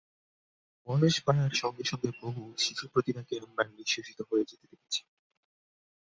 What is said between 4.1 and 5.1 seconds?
হয়ে যেতে দেখেছি।